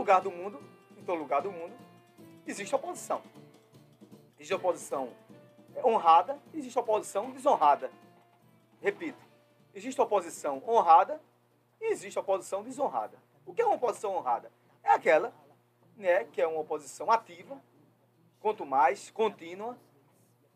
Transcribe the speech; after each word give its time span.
lugar 0.00 0.22
do 0.22 0.30
mundo, 0.30 0.58
em 0.96 1.04
todo 1.04 1.18
lugar 1.18 1.42
do 1.42 1.52
mundo, 1.52 1.74
existe 2.46 2.74
oposição. 2.74 3.22
Existe 4.38 4.54
oposição 4.54 5.12
honrada, 5.84 6.38
existe 6.54 6.78
oposição 6.78 7.30
desonrada. 7.30 7.90
Repito, 8.80 9.22
existe 9.74 10.00
oposição 10.00 10.62
honrada 10.66 11.20
e 11.78 11.92
existe 11.92 12.18
oposição 12.18 12.62
desonrada. 12.62 13.18
O 13.44 13.52
que 13.52 13.60
é 13.60 13.66
uma 13.66 13.74
oposição 13.74 14.16
honrada? 14.16 14.50
É 14.82 14.90
aquela 14.90 15.34
né, 15.96 16.24
que 16.24 16.40
é 16.40 16.46
uma 16.46 16.60
oposição 16.60 17.10
ativa, 17.10 17.62
quanto 18.40 18.64
mais 18.64 19.10
contínua, 19.10 19.76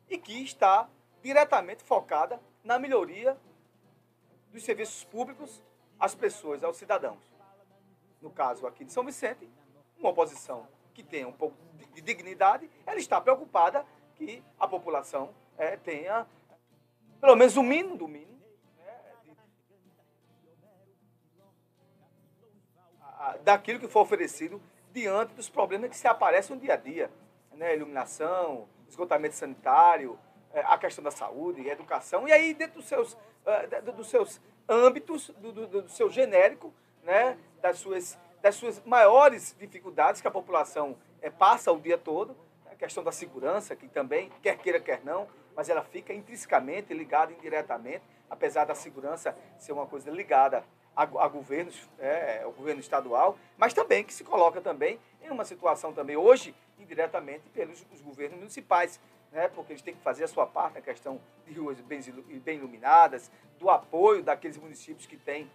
e 0.08 0.16
que 0.16 0.42
está 0.42 0.88
diretamente 1.22 1.82
focada 1.84 2.40
na 2.62 2.78
melhoria 2.78 3.36
dos 4.50 4.64
serviços 4.64 5.04
públicos 5.04 5.62
às 6.00 6.14
pessoas, 6.14 6.64
aos 6.64 6.78
cidadãos. 6.78 7.33
No 8.24 8.30
caso 8.30 8.66
aqui 8.66 8.86
de 8.86 8.90
São 8.90 9.04
Vicente, 9.04 9.46
uma 9.98 10.08
oposição 10.08 10.66
que 10.94 11.02
tem 11.02 11.26
um 11.26 11.32
pouco 11.32 11.54
de 11.92 12.00
dignidade, 12.00 12.70
ela 12.86 12.98
está 12.98 13.20
preocupada 13.20 13.84
que 14.14 14.42
a 14.58 14.66
população 14.66 15.34
é, 15.58 15.76
tenha 15.76 16.26
pelo 17.20 17.36
menos 17.36 17.54
o 17.58 17.62
mínimo 17.62 17.98
do 17.98 18.08
mínimo 18.08 18.40
né, 18.78 18.98
daquilo 23.42 23.78
que 23.78 23.88
for 23.88 24.00
oferecido 24.00 24.58
diante 24.90 25.34
dos 25.34 25.50
problemas 25.50 25.90
que 25.90 25.96
se 25.96 26.08
aparecem 26.08 26.56
no 26.56 26.62
dia 26.62 26.72
a 26.72 26.76
dia. 26.78 27.10
Né? 27.52 27.76
Iluminação, 27.76 28.66
esgotamento 28.88 29.34
sanitário, 29.34 30.18
é, 30.54 30.60
a 30.60 30.78
questão 30.78 31.04
da 31.04 31.10
saúde, 31.10 31.68
educação, 31.68 32.26
e 32.26 32.32
aí 32.32 32.54
dentro 32.54 32.76
dos 32.76 32.86
seus, 32.86 33.12
uh, 33.12 33.92
dos 33.92 34.08
seus 34.08 34.40
âmbitos, 34.66 35.28
do, 35.36 35.52
do, 35.52 35.66
do, 35.66 35.88
seu 35.90 36.08
genérico, 36.08 36.72
né? 37.02 37.36
Das, 37.64 37.78
suas, 37.78 38.18
das 38.42 38.56
suas 38.56 38.84
maiores 38.84 39.56
dificuldades 39.58 40.20
que 40.20 40.28
a 40.28 40.30
população 40.30 40.98
é, 41.22 41.30
passa 41.30 41.72
o 41.72 41.80
dia 41.80 41.96
todo, 41.96 42.36
a 42.70 42.74
questão 42.74 43.02
da 43.02 43.10
segurança, 43.10 43.74
que 43.74 43.88
também, 43.88 44.30
quer 44.42 44.58
queira, 44.58 44.78
quer 44.78 45.02
não, 45.02 45.26
mas 45.56 45.70
ela 45.70 45.82
fica 45.82 46.12
intrinsecamente 46.12 46.92
ligada 46.92 47.32
indiretamente, 47.32 48.02
apesar 48.28 48.66
da 48.66 48.74
segurança 48.74 49.34
ser 49.58 49.72
uma 49.72 49.86
coisa 49.86 50.10
ligada 50.10 50.62
a, 50.94 51.04
a 51.04 51.26
governos, 51.26 51.88
é, 51.98 52.42
ao 52.42 52.52
governo 52.52 52.82
estadual, 52.82 53.38
mas 53.56 53.72
também 53.72 54.04
que 54.04 54.12
se 54.12 54.24
coloca 54.24 54.60
também 54.60 55.00
em 55.22 55.30
uma 55.30 55.46
situação 55.46 55.90
também 55.94 56.18
hoje, 56.18 56.54
indiretamente, 56.78 57.48
pelos 57.48 57.82
os 57.94 58.02
governos 58.02 58.36
municipais, 58.36 59.00
né, 59.32 59.48
porque 59.48 59.72
eles 59.72 59.80
têm 59.80 59.94
que 59.94 60.02
fazer 60.02 60.24
a 60.24 60.28
sua 60.28 60.46
parte 60.46 60.74
na 60.74 60.80
questão 60.82 61.18
de 61.46 61.54
ruas 61.54 61.80
bem, 61.80 61.98
bem 62.44 62.58
iluminadas, 62.58 63.30
do 63.58 63.70
apoio 63.70 64.22
daqueles 64.22 64.58
municípios 64.58 65.06
que 65.06 65.16
têm, 65.16 65.50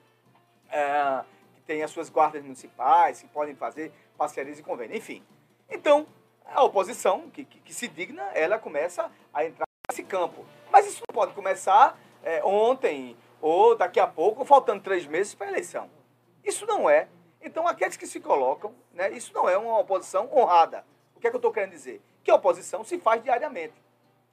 é, 0.71 1.23
têm 1.69 1.83
as 1.83 1.91
suas 1.91 2.09
guardas 2.09 2.41
municipais, 2.41 3.21
que 3.21 3.27
podem 3.27 3.53
fazer 3.53 3.91
parcerias 4.17 4.57
e 4.57 4.63
convênios, 4.63 4.97
enfim. 4.97 5.23
Então, 5.69 6.07
a 6.43 6.63
oposição, 6.63 7.29
que, 7.29 7.45
que, 7.45 7.59
que, 7.59 7.71
se 7.75 7.87
digna, 7.87 8.23
ela 8.33 8.57
começa 8.57 9.11
a 9.31 9.45
entrar 9.45 9.67
nesse 9.87 10.01
campo. 10.01 10.43
Mas 10.71 10.87
isso 10.87 11.03
não 11.07 11.13
pode 11.13 11.33
começar 11.33 11.95
é, 12.23 12.43
ontem 12.43 13.15
ou 13.39 13.75
daqui 13.75 13.99
a 13.99 14.07
pouco, 14.07 14.43
faltando 14.43 14.81
três 14.81 15.05
meses 15.05 15.35
para 15.35 15.45
a 15.45 15.49
eleição. 15.51 15.91
Isso 16.43 16.65
não 16.65 16.89
é. 16.89 17.07
Então, 17.39 17.67
aqueles 17.67 17.95
que 17.95 18.07
se 18.07 18.19
colocam, 18.19 18.73
né, 18.91 19.11
isso 19.11 19.31
não 19.31 19.47
é 19.47 19.55
uma 19.55 19.77
oposição 19.77 20.27
honrada. 20.35 20.83
O 21.15 21.19
que 21.19 21.27
é 21.27 21.29
que 21.29 21.35
eu 21.35 21.37
estou 21.37 21.53
querendo 21.53 21.69
dizer? 21.69 22.01
Que 22.23 22.31
a 22.31 22.35
oposição 22.35 22.83
se 22.83 22.97
faz 22.97 23.21
diariamente. 23.21 23.75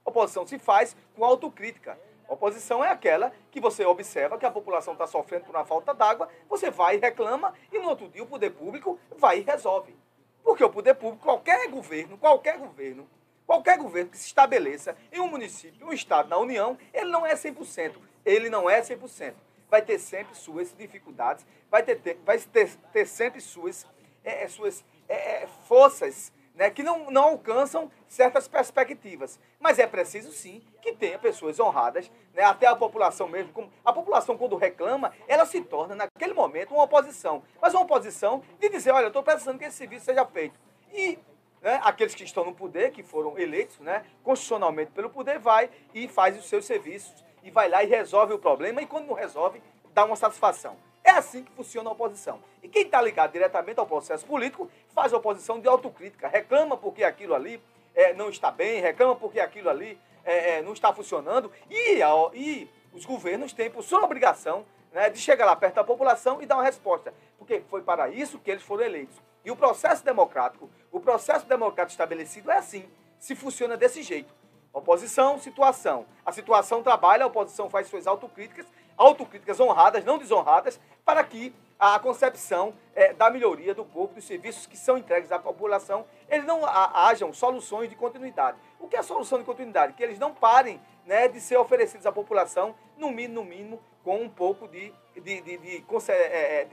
A 0.06 0.08
oposição 0.08 0.46
se 0.46 0.58
faz 0.58 0.96
com 1.14 1.22
autocrítica. 1.22 1.98
Oposição 2.28 2.84
é 2.84 2.90
aquela 2.90 3.32
que 3.50 3.60
você 3.60 3.84
observa 3.84 4.38
que 4.38 4.46
a 4.46 4.50
população 4.50 4.94
está 4.94 5.06
sofrendo 5.06 5.44
por 5.44 5.54
uma 5.54 5.64
falta 5.64 5.94
d'água, 5.94 6.28
você 6.48 6.70
vai 6.70 6.96
e 6.96 7.00
reclama, 7.00 7.54
e 7.72 7.78
no 7.78 7.88
outro 7.88 8.08
dia 8.08 8.22
o 8.22 8.26
poder 8.26 8.50
público 8.50 8.98
vai 9.16 9.38
e 9.38 9.42
resolve. 9.42 9.96
Porque 10.42 10.64
o 10.64 10.70
poder 10.70 10.94
público, 10.94 11.24
qualquer 11.24 11.68
governo, 11.68 12.18
qualquer 12.18 12.58
governo, 12.58 13.08
qualquer 13.46 13.78
governo 13.78 14.10
que 14.10 14.18
se 14.18 14.26
estabeleça 14.26 14.96
em 15.12 15.20
um 15.20 15.28
município, 15.28 15.86
um 15.86 15.92
estado, 15.92 16.28
na 16.28 16.38
União, 16.38 16.76
ele 16.92 17.10
não 17.10 17.24
é 17.24 17.34
100%. 17.34 17.96
Ele 18.24 18.50
não 18.50 18.68
é 18.68 18.80
100%. 18.80 19.34
Vai 19.68 19.82
ter 19.82 19.98
sempre 19.98 20.34
suas 20.36 20.74
dificuldades, 20.76 21.44
vai 21.70 21.82
ter, 21.82 22.18
vai 22.24 22.38
ter, 22.38 22.70
ter 22.92 23.06
sempre 23.06 23.40
suas, 23.40 23.86
é, 24.24 24.44
é 24.44 24.48
suas 24.48 24.84
é, 25.08 25.42
é, 25.42 25.46
forças 25.66 26.32
né, 26.56 26.70
que 26.70 26.82
não, 26.82 27.10
não 27.10 27.24
alcançam 27.24 27.90
certas 28.08 28.48
perspectivas. 28.48 29.38
Mas 29.60 29.78
é 29.78 29.86
preciso 29.86 30.32
sim 30.32 30.62
que 30.80 30.92
tenha 30.92 31.18
pessoas 31.18 31.60
honradas, 31.60 32.10
né, 32.34 32.42
até 32.42 32.66
a 32.66 32.74
população 32.74 33.28
mesmo. 33.28 33.52
Como, 33.52 33.70
a 33.84 33.92
população, 33.92 34.36
quando 34.36 34.56
reclama, 34.56 35.12
ela 35.28 35.44
se 35.44 35.60
torna, 35.60 35.94
naquele 35.94 36.32
momento, 36.32 36.72
uma 36.74 36.84
oposição. 36.84 37.42
Mas 37.60 37.74
uma 37.74 37.82
oposição 37.82 38.42
de 38.58 38.68
dizer, 38.70 38.90
olha, 38.92 39.04
eu 39.04 39.08
estou 39.08 39.22
precisando 39.22 39.58
que 39.58 39.66
esse 39.66 39.76
serviço 39.76 40.06
seja 40.06 40.24
feito. 40.24 40.58
E 40.92 41.18
né, 41.60 41.78
aqueles 41.84 42.14
que 42.14 42.24
estão 42.24 42.44
no 42.44 42.54
poder, 42.54 42.90
que 42.90 43.02
foram 43.02 43.38
eleitos 43.38 43.78
né, 43.78 44.04
constitucionalmente 44.24 44.92
pelo 44.92 45.10
poder, 45.10 45.38
vai 45.38 45.70
e 45.92 46.08
faz 46.08 46.38
os 46.38 46.48
seus 46.48 46.64
serviços, 46.64 47.24
e 47.42 47.50
vai 47.50 47.68
lá 47.68 47.84
e 47.84 47.86
resolve 47.86 48.32
o 48.32 48.38
problema, 48.38 48.80
e 48.80 48.86
quando 48.86 49.06
não 49.06 49.14
resolve, 49.14 49.62
dá 49.92 50.04
uma 50.04 50.16
satisfação. 50.16 50.76
É 51.16 51.18
assim 51.18 51.42
que 51.42 51.50
funciona 51.52 51.88
a 51.88 51.94
oposição. 51.94 52.38
E 52.62 52.68
quem 52.68 52.82
está 52.82 53.00
ligado 53.00 53.32
diretamente 53.32 53.80
ao 53.80 53.86
processo 53.86 54.26
político 54.26 54.70
faz 54.94 55.14
oposição 55.14 55.58
de 55.58 55.66
autocrítica, 55.66 56.28
reclama 56.28 56.76
porque 56.76 57.02
aquilo 57.02 57.34
ali 57.34 57.58
é, 57.94 58.12
não 58.12 58.28
está 58.28 58.50
bem, 58.50 58.82
reclama 58.82 59.16
porque 59.16 59.40
aquilo 59.40 59.70
ali 59.70 59.98
é, 60.22 60.58
é, 60.58 60.62
não 60.62 60.74
está 60.74 60.92
funcionando. 60.92 61.50
E, 61.70 62.02
e 62.34 62.68
os 62.92 63.06
governos 63.06 63.54
têm 63.54 63.70
por 63.70 63.82
sua 63.82 64.04
obrigação 64.04 64.66
né, 64.92 65.08
de 65.08 65.18
chegar 65.18 65.46
lá 65.46 65.56
perto 65.56 65.76
da 65.76 65.84
população 65.84 66.42
e 66.42 66.44
dar 66.44 66.56
uma 66.56 66.64
resposta. 66.64 67.14
Porque 67.38 67.62
foi 67.70 67.80
para 67.80 68.10
isso 68.10 68.38
que 68.38 68.50
eles 68.50 68.62
foram 68.62 68.84
eleitos. 68.84 69.16
E 69.42 69.50
o 69.50 69.56
processo 69.56 70.04
democrático, 70.04 70.68
o 70.92 71.00
processo 71.00 71.46
democrático 71.46 71.92
estabelecido 71.92 72.50
é 72.50 72.58
assim, 72.58 72.86
se 73.18 73.34
funciona 73.34 73.74
desse 73.74 74.02
jeito. 74.02 74.34
Oposição, 74.76 75.38
situação. 75.38 76.04
A 76.22 76.30
situação 76.30 76.82
trabalha, 76.82 77.24
a 77.24 77.28
oposição 77.28 77.70
faz 77.70 77.86
suas 77.86 78.06
autocríticas 78.06 78.66
autocríticas 78.94 79.58
honradas, 79.58 80.04
não 80.04 80.18
desonradas, 80.18 80.78
para 81.02 81.24
que 81.24 81.54
a 81.78 81.98
concepção 81.98 82.74
é, 82.94 83.14
da 83.14 83.30
melhoria 83.30 83.74
do 83.74 83.86
povo, 83.86 84.12
dos 84.12 84.26
serviços 84.26 84.66
que 84.66 84.76
são 84.76 84.98
entregues 84.98 85.32
à 85.32 85.38
população, 85.38 86.04
eles 86.28 86.44
não 86.44 86.60
hajam 86.66 87.32
soluções 87.32 87.88
de 87.88 87.96
continuidade. 87.96 88.58
O 88.78 88.86
que 88.86 88.96
é 88.96 89.02
solução 89.02 89.38
de 89.38 89.44
continuidade? 89.44 89.94
Que 89.94 90.02
eles 90.02 90.18
não 90.18 90.34
parem 90.34 90.78
né, 91.06 91.26
de 91.26 91.40
ser 91.40 91.56
oferecidos 91.56 92.04
à 92.04 92.12
população, 92.12 92.74
no 92.98 93.10
mínimo, 93.10 93.34
no 93.36 93.44
mínimo, 93.44 93.82
com 94.04 94.20
um 94.20 94.28
pouco 94.28 94.68
de, 94.68 94.92
de, 95.14 95.40
de, 95.40 95.56
de, 95.56 95.84
é, 96.08 96.60
é, 96.60 96.64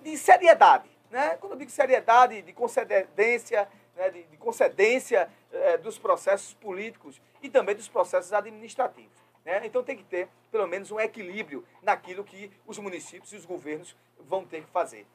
de 0.00 0.16
seriedade. 0.16 0.90
Né? 1.08 1.36
Quando 1.40 1.52
eu 1.52 1.58
digo 1.58 1.70
seriedade, 1.70 2.42
de 2.42 2.52
concedência, 2.52 3.68
né, 3.96 4.10
de, 4.10 4.22
de 4.24 4.36
concedência 4.36 5.30
é, 5.52 5.78
dos 5.78 5.98
processos 5.98 6.54
políticos 6.54 7.20
e 7.42 7.48
também 7.48 7.74
dos 7.74 7.88
processos 7.88 8.32
administrativos. 8.32 9.24
Né? 9.44 9.66
Então 9.66 9.82
tem 9.82 9.96
que 9.96 10.04
ter, 10.04 10.28
pelo 10.50 10.66
menos, 10.66 10.90
um 10.90 10.98
equilíbrio 10.98 11.64
naquilo 11.82 12.24
que 12.24 12.50
os 12.66 12.78
municípios 12.78 13.32
e 13.32 13.36
os 13.36 13.44
governos 13.44 13.96
vão 14.18 14.44
ter 14.44 14.62
que 14.62 14.70
fazer. 14.70 15.06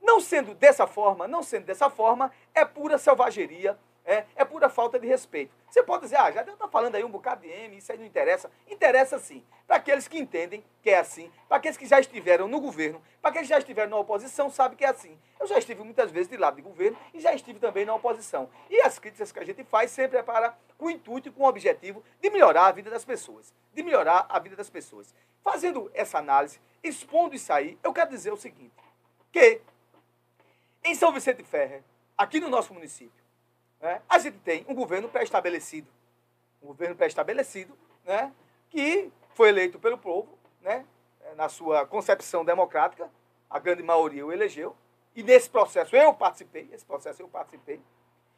Não 0.00 0.20
sendo 0.20 0.54
dessa 0.54 0.86
forma, 0.86 1.28
não 1.28 1.42
sendo 1.42 1.66
dessa 1.66 1.88
forma, 1.88 2.32
é 2.54 2.64
pura 2.64 2.98
selvageria, 2.98 3.78
é, 4.04 4.24
é 4.34 4.44
pura 4.44 4.68
falta 4.68 4.98
de 4.98 5.06
respeito. 5.06 5.54
Você 5.70 5.82
pode 5.82 6.02
dizer, 6.02 6.16
ah, 6.16 6.30
já 6.30 6.42
está 6.42 6.68
falando 6.68 6.96
aí 6.96 7.04
um 7.04 7.10
bocado 7.10 7.42
de 7.42 7.48
M, 7.48 7.76
isso 7.76 7.90
aí 7.90 7.98
não 7.98 8.04
interessa. 8.04 8.50
Interessa 8.68 9.18
sim. 9.18 9.42
Para 9.66 9.76
aqueles 9.76 10.06
que 10.06 10.18
entendem 10.18 10.62
que 10.82 10.90
é 10.90 10.98
assim, 10.98 11.30
para 11.48 11.56
aqueles 11.56 11.76
que 11.76 11.86
já 11.86 11.98
estiveram 11.98 12.46
no 12.46 12.60
governo, 12.60 13.00
para 13.20 13.30
aqueles 13.30 13.48
que 13.48 13.54
já 13.54 13.58
estiveram 13.58 13.90
na 13.90 13.96
oposição, 13.96 14.50
sabem 14.50 14.76
que 14.76 14.84
é 14.84 14.88
assim. 14.88 15.18
Eu 15.40 15.46
já 15.46 15.58
estive 15.58 15.82
muitas 15.82 16.10
vezes 16.10 16.28
de 16.28 16.36
lado 16.36 16.56
de 16.56 16.62
governo 16.62 16.98
e 17.14 17.20
já 17.20 17.32
estive 17.32 17.58
também 17.58 17.84
na 17.84 17.94
oposição. 17.94 18.50
E 18.68 18.80
as 18.80 18.98
críticas 18.98 19.32
que 19.32 19.38
a 19.38 19.44
gente 19.44 19.64
faz 19.64 19.90
sempre 19.90 20.18
é 20.18 20.22
para 20.22 20.56
o 20.78 20.90
intuito 20.90 21.28
e 21.28 21.32
com 21.32 21.44
o 21.44 21.48
objetivo 21.48 22.04
de 22.20 22.28
melhorar 22.28 22.66
a 22.66 22.72
vida 22.72 22.90
das 22.90 23.04
pessoas. 23.04 23.54
De 23.72 23.82
melhorar 23.82 24.26
a 24.28 24.38
vida 24.38 24.56
das 24.56 24.68
pessoas. 24.68 25.14
Fazendo 25.42 25.90
essa 25.94 26.18
análise, 26.18 26.60
expondo 26.82 27.34
isso 27.34 27.52
aí, 27.52 27.78
eu 27.82 27.92
quero 27.92 28.10
dizer 28.10 28.32
o 28.32 28.36
seguinte, 28.36 28.74
que 29.32 29.60
em 30.84 30.94
São 30.94 31.12
Vicente 31.12 31.42
Ferrer, 31.44 31.82
aqui 32.18 32.40
no 32.40 32.48
nosso 32.48 32.74
município, 32.74 33.21
né, 33.82 34.00
a 34.08 34.18
gente 34.20 34.38
tem 34.38 34.64
um 34.68 34.74
governo 34.74 35.08
pré-estabelecido. 35.08 35.88
Um 36.62 36.68
governo 36.68 36.94
pré-estabelecido, 36.94 37.76
né, 38.04 38.32
que 38.70 39.10
foi 39.34 39.48
eleito 39.48 39.78
pelo 39.80 39.98
povo, 39.98 40.38
né, 40.60 40.86
na 41.36 41.48
sua 41.48 41.84
concepção 41.84 42.44
democrática, 42.44 43.10
a 43.50 43.58
grande 43.58 43.82
maioria 43.82 44.24
o 44.24 44.32
elegeu, 44.32 44.76
e 45.14 45.22
nesse 45.22 45.50
processo 45.50 45.96
eu 45.96 46.14
participei, 46.14 46.70
esse 46.72 46.84
processo 46.84 47.20
eu 47.20 47.28
participei. 47.28 47.80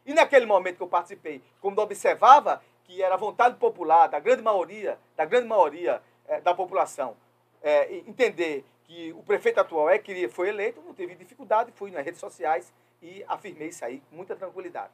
E 0.06 0.14
naquele 0.14 0.46
momento 0.46 0.78
que 0.78 0.82
eu 0.82 0.88
participei, 0.88 1.42
quando 1.60 1.78
observava 1.78 2.62
que 2.84 3.02
era 3.02 3.16
vontade 3.16 3.56
popular 3.56 4.06
da 4.06 4.18
grande 4.18 4.42
maioria, 4.42 4.98
da 5.14 5.24
grande 5.24 5.46
maioria 5.46 6.02
é, 6.26 6.40
da 6.40 6.54
população, 6.54 7.16
é, 7.62 7.94
entender 7.98 8.64
que 8.84 9.12
o 9.12 9.22
prefeito 9.22 9.60
atual 9.60 9.88
é 9.88 9.98
que 9.98 10.28
foi 10.28 10.48
eleito, 10.48 10.82
não 10.82 10.94
teve 10.94 11.14
dificuldade, 11.14 11.72
fui 11.72 11.90
nas 11.90 12.04
redes 12.04 12.20
sociais 12.20 12.72
e 13.00 13.24
afirmei 13.28 13.68
isso 13.68 13.84
aí 13.84 14.02
com 14.10 14.16
muita 14.16 14.34
tranquilidade 14.36 14.92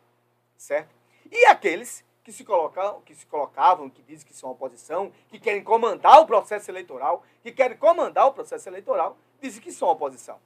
certo? 0.61 0.95
E 1.31 1.47
aqueles 1.47 2.05
que 2.23 2.31
se, 2.33 2.45
colocam, 2.45 3.01
que 3.01 3.15
se 3.15 3.25
colocavam, 3.27 3.89
que 3.89 4.03
dizem 4.03 4.27
que 4.27 4.35
são 4.35 4.51
oposição, 4.51 5.11
que 5.29 5.41
querem 5.41 5.65
comandar 5.65 6.21
o 6.21 6.27
processo 6.27 6.71
eleitoral, 6.71 7.25
que 7.43 7.51
querem 7.51 7.77
comandar 7.77 8.27
o 8.27 8.33
processo 8.33 8.69
eleitoral, 8.69 9.17
dizem 9.41 9.63
que 9.63 9.73
são 9.73 9.89
oposição. 9.89 10.39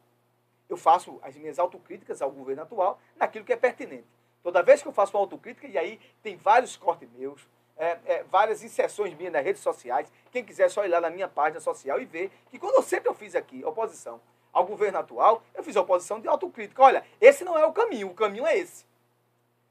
eu 0.68 0.76
faço 0.76 1.18
as 1.22 1.36
minhas 1.36 1.58
autocríticas 1.58 2.22
ao 2.22 2.30
governo 2.30 2.62
atual 2.62 2.98
naquilo 3.16 3.44
que 3.44 3.52
é 3.52 3.56
pertinente. 3.56 4.06
Toda 4.42 4.62
vez 4.62 4.82
que 4.82 4.88
eu 4.88 4.92
faço 4.92 5.16
uma 5.16 5.20
autocrítica, 5.20 5.66
e 5.66 5.76
aí 5.76 6.00
tem 6.22 6.36
vários 6.36 6.76
cortes 6.76 7.10
meus, 7.10 7.46
é, 7.76 7.98
é, 8.06 8.22
várias 8.24 8.62
inserções 8.62 9.14
minhas 9.14 9.32
nas 9.32 9.44
redes 9.44 9.62
sociais. 9.62 10.10
Quem 10.30 10.44
quiser 10.44 10.70
só 10.70 10.84
ir 10.84 10.88
lá 10.88 11.00
na 11.00 11.10
minha 11.10 11.28
página 11.28 11.60
social 11.60 12.00
e 12.00 12.04
ver 12.04 12.30
que 12.50 12.58
quando 12.58 12.76
eu 12.76 12.82
sempre 12.82 13.08
eu 13.08 13.14
fiz 13.14 13.34
aqui 13.34 13.64
oposição 13.64 14.20
ao 14.52 14.64
governo 14.64 14.98
atual, 14.98 15.42
eu 15.54 15.64
fiz 15.64 15.74
oposição 15.74 16.20
de 16.20 16.28
autocrítica. 16.28 16.82
Olha, 16.82 17.04
esse 17.20 17.44
não 17.44 17.58
é 17.58 17.66
o 17.66 17.72
caminho, 17.72 18.08
o 18.08 18.14
caminho 18.14 18.46
é 18.46 18.56
esse. 18.56 18.86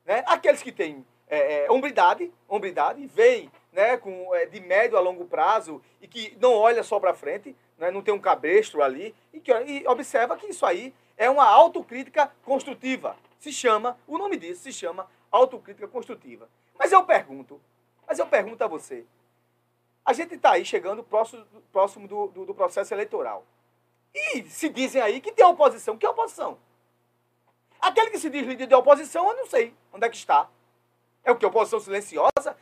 Né? 0.06 0.24
Aqueles 0.28 0.62
que 0.62 0.72
têm 0.72 1.06
é, 1.28 1.66
é, 1.66 1.72
hombridade, 1.72 2.32
hombridade, 2.48 3.06
veem 3.08 3.52
né, 3.72 3.98
com, 3.98 4.34
é, 4.36 4.46
de 4.46 4.60
médio 4.60 4.98
a 4.98 5.02
longo 5.02 5.26
prazo 5.26 5.82
e 6.02 6.08
que 6.08 6.38
não 6.40 6.54
olha 6.54 6.84
só 6.84 7.00
para 7.00 7.14
frente, 7.14 7.56
né, 7.78 7.90
não 7.90 8.02
tem 8.02 8.14
um 8.14 8.20
cabestro 8.20 8.84
ali, 8.84 9.16
e, 9.34 9.40
que, 9.40 9.52
e 9.52 9.88
observa 9.88 10.38
que 10.38 10.48
isso 10.48 10.66
aí 10.66 10.94
é 11.18 11.30
uma 11.30 11.46
autocrítica 11.46 12.32
construtiva. 12.44 13.18
Se 13.40 13.52
chama, 13.52 13.98
o 14.08 14.18
nome 14.18 14.38
disso 14.38 14.64
se 14.64 14.72
chama 14.72 15.10
autocrítica 15.32 15.88
construtiva. 15.88 16.48
Mas 16.78 16.92
eu 16.92 17.04
pergunto, 17.04 17.60
mas 18.08 18.20
eu 18.20 18.28
pergunto 18.28 18.64
a 18.64 18.68
você, 18.68 19.06
a 20.06 20.14
gente 20.14 20.36
está 20.36 20.52
aí 20.52 20.66
chegando 20.66 21.04
próximo, 21.04 21.46
próximo 21.72 22.08
do, 22.08 22.28
do, 22.28 22.46
do 22.46 22.54
processo 22.54 22.94
eleitoral. 22.94 23.46
E 24.14 24.44
se 24.44 24.70
dizem 24.70 25.02
aí 25.02 25.20
que 25.20 25.32
tem 25.32 25.46
oposição. 25.46 25.98
Que 25.98 26.06
oposição? 26.06 26.58
Aquele 27.84 28.12
que 28.12 28.18
se 28.18 28.30
diz 28.30 28.48
líder 28.48 28.66
de 28.66 28.74
oposição, 28.74 29.28
eu 29.28 29.36
não 29.36 29.46
sei 29.46 29.76
onde 29.92 30.06
é 30.06 30.10
que 30.10 30.16
está. 30.16 30.48
É 31.22 31.30
o 31.34 31.36
que? 31.36 31.46
Oposição 31.46 31.82
silenciosa? 31.82 32.56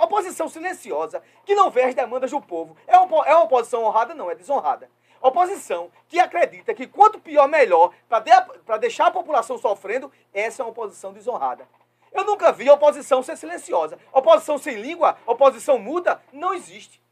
Oposição 0.00 0.48
silenciosa, 0.48 1.22
que 1.44 1.54
não 1.54 1.70
vê 1.70 1.82
as 1.82 1.94
demandas 1.94 2.30
do 2.30 2.40
povo. 2.40 2.74
É 2.86 2.96
uma, 2.96 3.26
é 3.26 3.34
uma 3.34 3.44
oposição 3.44 3.84
honrada? 3.84 4.14
Não, 4.14 4.30
é 4.30 4.34
desonrada. 4.34 4.88
Oposição 5.20 5.90
que 6.08 6.18
acredita 6.18 6.72
que 6.72 6.86
quanto 6.86 7.20
pior, 7.20 7.46
melhor, 7.46 7.92
para 8.08 8.20
de, 8.20 8.78
deixar 8.80 9.08
a 9.08 9.10
população 9.10 9.58
sofrendo, 9.58 10.10
essa 10.32 10.62
é 10.62 10.64
uma 10.64 10.70
oposição 10.70 11.12
desonrada. 11.12 11.68
Eu 12.10 12.24
nunca 12.24 12.50
vi 12.50 12.70
oposição 12.70 13.22
ser 13.22 13.36
silenciosa. 13.36 13.98
Oposição 14.10 14.56
sem 14.56 14.76
língua, 14.76 15.18
oposição 15.26 15.78
muda, 15.78 16.18
não 16.32 16.54
existe. 16.54 17.02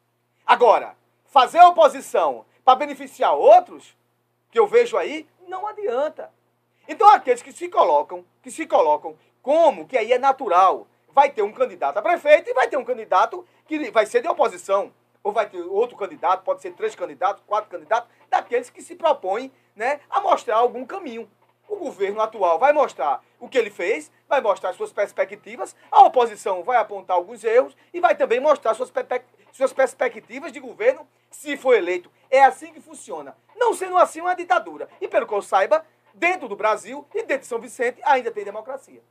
Agora, 0.47 0.97
fazer 1.27 1.61
oposição 1.61 2.47
para 2.65 2.77
beneficiar 2.77 3.35
outros, 3.35 3.95
que 4.51 4.59
eu 4.59 4.67
vejo 4.67 4.97
aí, 4.97 5.29
não 5.47 5.67
adianta. 5.67 6.33
Então 6.87 7.09
aqueles 7.09 7.43
que 7.43 7.53
se 7.53 7.69
colocam, 7.69 8.25
que 8.43 8.51
se 8.51 8.67
colocam 8.67 9.17
como 9.43 9.87
que 9.87 9.97
aí 9.97 10.13
é 10.13 10.19
natural, 10.19 10.87
vai 11.09 11.31
ter 11.31 11.43
um 11.43 11.53
candidato 11.53 11.99
a 11.99 12.03
prefeito 12.03 12.51
e 12.51 12.55
vai 12.55 12.69
ter 12.69 12.77
um 12.77 12.85
candidato 12.85 13.47
que 13.67 13.91
vai 13.91 14.05
ser 14.05 14.21
de 14.21 14.29
oposição, 14.29 14.93
ou 15.23 15.33
vai 15.33 15.49
ter 15.49 15.63
outro 15.63 15.97
candidato, 15.97 16.45
pode 16.45 16.61
ser 16.61 16.73
três 16.73 16.95
candidatos, 16.95 17.43
quatro 17.47 17.71
candidatos, 17.71 18.11
daqueles 18.29 18.69
que 18.69 18.83
se 18.83 18.95
propõem, 18.95 19.51
né, 19.75 20.01
a 20.11 20.21
mostrar 20.21 20.57
algum 20.57 20.85
caminho. 20.85 21.31
O 21.67 21.77
governo 21.77 22.21
atual 22.21 22.59
vai 22.59 22.75
mostrar 22.75 23.23
o 23.41 23.49
que 23.49 23.57
ele 23.57 23.71
fez, 23.71 24.13
vai 24.29 24.43
mostrar 24.43 24.75
suas 24.75 24.93
perspectivas, 24.93 25.75
a 25.91 26.03
oposição 26.03 26.63
vai 26.63 26.77
apontar 26.77 27.17
alguns 27.17 27.43
erros 27.43 27.75
e 27.93 28.01
vai 28.01 28.15
também 28.15 28.39
mostrar 28.39 28.75
suas, 28.75 28.93
suas 29.51 29.73
perspectivas 29.73 30.53
de 30.53 30.61
governo 30.61 31.09
se 31.31 31.57
for 31.57 31.75
eleito. 31.75 32.11
É 32.31 32.45
assim 32.45 32.73
que 32.73 32.81
funciona. 32.81 33.35
Não 33.57 33.73
sendo 33.73 33.97
assim 33.97 34.21
uma 34.21 34.35
ditadura. 34.35 34.89
E 35.01 35.09
pelo 35.09 35.27
que 35.27 35.33
eu 35.33 35.41
saiba, 35.41 35.85
dentro 36.15 36.49
do 36.49 36.57
Brasil 36.57 37.07
e 37.15 37.23
dentro 37.23 37.41
de 37.41 37.47
São 37.47 37.59
Vicente 37.59 38.01
ainda 38.05 38.31
tem 38.31 38.45
democracia. 38.45 39.03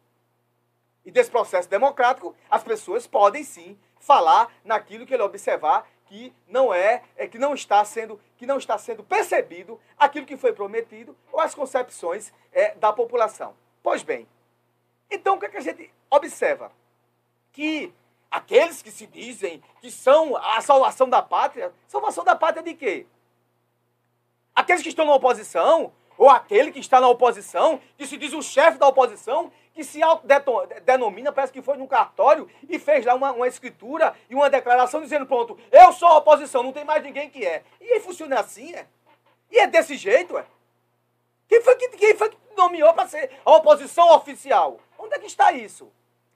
E 1.05 1.11
desse 1.11 1.29
processo 1.29 1.69
democrático, 1.69 2.35
as 2.50 2.63
pessoas 2.63 3.05
podem 3.05 3.44
sim 3.44 3.77
falar 4.00 4.51
naquilo 4.63 5.05
que 5.05 5.13
ele 5.13 5.23
observar 5.23 5.88
que 6.05 6.33
não 6.47 6.73
é, 6.73 7.01
é 7.15 7.27
que 7.27 7.38
não 7.38 7.53
está 7.53 7.83
sendo 7.83 8.19
que 8.38 8.45
não 8.45 8.57
está 8.57 8.77
sendo 8.77 9.03
percebido 9.03 9.79
aquilo 9.97 10.25
que 10.25 10.38
foi 10.38 10.53
prometido 10.53 11.15
ou 11.31 11.39
as 11.39 11.55
concepções 11.55 12.31
é, 12.51 12.75
da 12.75 12.91
população. 12.91 13.56
Pois 13.81 14.03
bem, 14.03 14.27
então 15.09 15.35
o 15.35 15.39
que, 15.39 15.45
é 15.45 15.49
que 15.49 15.57
a 15.57 15.61
gente 15.61 15.91
observa? 16.09 16.71
Que 17.51 17.94
aqueles 18.29 18.81
que 18.81 18.91
se 18.91 19.07
dizem 19.07 19.61
que 19.79 19.89
são 19.89 20.35
a 20.35 20.59
salvação 20.61 21.09
da 21.09 21.21
pátria, 21.21 21.73
salvação 21.88 22.23
da 22.23 22.35
pátria 22.35 22.63
de 22.63 22.73
quê? 22.73 23.06
Aqueles 24.56 24.83
que 24.83 24.89
estão 24.89 25.06
na 25.06 25.15
oposição, 25.15 25.91
ou 26.23 26.29
aquele 26.29 26.71
que 26.71 26.79
está 26.79 27.01
na 27.01 27.09
oposição, 27.09 27.81
que 27.97 28.07
se 28.07 28.15
diz 28.15 28.31
o 28.31 28.41
chefe 28.41 28.77
da 28.77 28.87
oposição, 28.87 29.51
que 29.73 29.83
se 29.83 30.01
autodenomina, 30.01 31.33
parece 31.33 31.51
que 31.51 31.61
foi 31.61 31.75
num 31.75 31.85
cartório 31.85 32.49
e 32.69 32.79
fez 32.79 33.03
lá 33.03 33.13
uma, 33.13 33.33
uma, 33.33 33.45
escritura 33.45 34.15
e 34.29 34.33
uma 34.33 34.49
declaração 34.49 35.01
dizendo, 35.01 35.25
pronto, 35.25 35.59
eu 35.69 35.91
sou 35.91 36.07
a 36.07 36.19
oposição, 36.19 36.63
não 36.63 36.71
tem 36.71 36.85
mais 36.85 37.03
ninguém 37.03 37.29
que 37.29 37.45
é. 37.45 37.61
E 37.81 37.91
aí 37.91 37.99
funciona 37.99 38.39
assim, 38.39 38.73
é? 38.73 38.87
E 39.51 39.59
é 39.59 39.67
desse 39.67 39.97
jeito, 39.97 40.37
é? 40.37 40.45
Quem 41.45 41.59
foi 41.59 41.75
que, 41.75 41.89
quem 41.89 42.15
foi 42.15 42.29
que 42.29 42.37
nomeou 42.55 42.93
para 42.93 43.09
ser 43.09 43.29
a 43.43 43.51
oposição 43.51 44.15
oficial? 44.15 44.79
Onde 44.97 45.15
é 45.15 45.19
que 45.19 45.27
está 45.27 45.51
isso? 45.51 45.91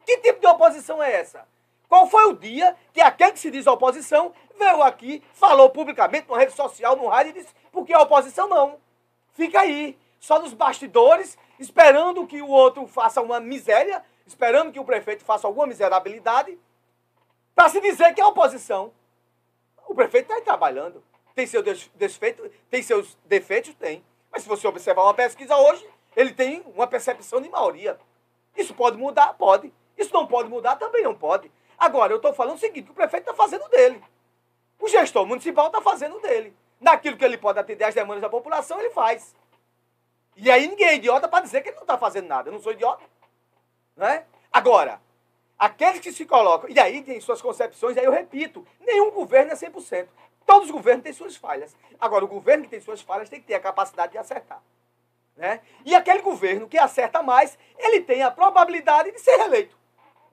Que 0.05 0.17
tipo 0.17 0.41
de 0.41 0.47
oposição 0.47 1.01
é 1.01 1.13
essa? 1.13 1.47
Qual 1.87 2.07
foi 2.07 2.25
o 2.25 2.33
dia 2.33 2.75
que 2.91 2.99
aquele 2.99 3.31
que 3.31 3.39
se 3.39 3.49
diz 3.49 3.65
oposição 3.65 4.33
veio 4.59 4.83
aqui, 4.83 5.23
falou 5.31 5.69
publicamente 5.69 6.27
numa 6.27 6.39
rede 6.39 6.51
social, 6.51 6.97
no 6.97 7.07
rádio 7.07 7.29
e 7.29 7.33
disse, 7.41 7.53
porque 7.71 7.93
a 7.93 8.01
oposição 8.01 8.49
não. 8.49 8.85
Fica 9.37 9.59
aí, 9.59 9.95
só 10.19 10.39
nos 10.39 10.51
bastidores, 10.51 11.37
esperando 11.59 12.25
que 12.25 12.41
o 12.41 12.47
outro 12.47 12.87
faça 12.87 13.21
uma 13.21 13.39
miséria, 13.39 14.03
esperando 14.25 14.71
que 14.71 14.79
o 14.79 14.83
prefeito 14.83 15.23
faça 15.23 15.45
alguma 15.45 15.67
miserabilidade, 15.67 16.57
para 17.53 17.69
se 17.69 17.79
dizer 17.79 18.15
que 18.15 18.19
é 18.19 18.25
oposição. 18.25 18.91
O 19.87 19.93
prefeito 19.93 20.31
está 20.31 20.41
trabalhando. 20.43 21.03
Tem, 21.35 21.45
seu 21.45 21.61
desfeito, 21.61 22.49
tem 22.67 22.81
seus 22.81 23.15
defeitos? 23.25 23.75
Tem. 23.75 24.03
Mas 24.31 24.41
se 24.41 24.49
você 24.49 24.67
observar 24.67 25.03
uma 25.03 25.13
pesquisa 25.13 25.55
hoje, 25.55 25.87
ele 26.15 26.33
tem 26.33 26.63
uma 26.73 26.87
percepção 26.87 27.39
de 27.39 27.47
maioria. 27.47 27.95
Isso 28.57 28.73
pode 28.73 28.97
mudar? 28.97 29.35
Pode. 29.35 29.71
Isso 29.95 30.11
não 30.11 30.25
pode 30.25 30.49
mudar? 30.49 30.77
Também 30.77 31.03
não 31.03 31.13
pode. 31.13 31.51
Agora, 31.77 32.11
eu 32.11 32.17
estou 32.17 32.33
falando 32.33 32.55
o 32.55 32.59
seguinte, 32.59 32.89
o 32.89 32.93
prefeito 32.95 33.29
está 33.29 33.35
fazendo 33.35 33.69
dele. 33.69 34.03
O 34.79 34.87
gestor 34.87 35.27
municipal 35.27 35.67
está 35.67 35.79
fazendo 35.79 36.19
dele. 36.21 36.57
Naquilo 36.79 37.17
que 37.17 37.25
ele 37.25 37.37
pode 37.37 37.59
atender 37.59 37.83
às 37.83 37.95
demandas 37.95 38.21
da 38.21 38.29
população, 38.29 38.79
ele 38.79 38.91
faz. 38.91 39.35
E 40.35 40.51
aí 40.51 40.67
ninguém 40.67 40.87
é 40.87 40.95
idiota 40.95 41.27
para 41.27 41.43
dizer 41.43 41.61
que 41.61 41.69
ele 41.69 41.75
não 41.75 41.83
está 41.83 41.97
fazendo 41.97 42.27
nada. 42.27 42.49
Eu 42.49 42.53
não 42.53 42.61
sou 42.61 42.71
idiota. 42.71 43.03
Né? 43.95 44.25
Agora, 44.51 45.01
aqueles 45.57 45.99
que 45.99 46.11
se 46.11 46.25
colocam, 46.25 46.69
e 46.69 46.79
aí 46.79 47.01
tem 47.01 47.19
suas 47.19 47.41
concepções, 47.41 47.97
aí 47.97 48.05
eu 48.05 48.11
repito, 48.11 48.65
nenhum 48.79 49.09
governo 49.11 49.51
é 49.51 49.55
100%. 49.55 50.07
Todos 50.45 50.65
os 50.65 50.71
governos 50.71 51.03
têm 51.03 51.11
suas 51.11 51.35
falhas. 51.35 51.75
Agora, 51.99 52.23
o 52.23 52.27
governo 52.27 52.63
que 52.63 52.69
tem 52.69 52.79
suas 52.79 53.01
falhas 53.01 53.27
tem 53.27 53.41
que 53.41 53.47
ter 53.47 53.55
a 53.55 53.59
capacidade 53.59 54.13
de 54.13 54.17
acertar. 54.17 54.61
Né? 55.35 55.59
E 55.83 55.93
aquele 55.93 56.21
governo 56.21 56.67
que 56.67 56.77
acerta 56.77 57.21
mais, 57.21 57.57
ele 57.77 58.01
tem 58.01 58.23
a 58.23 58.31
probabilidade 58.31 59.11
de 59.11 59.19
ser 59.19 59.35
reeleito. 59.35 59.75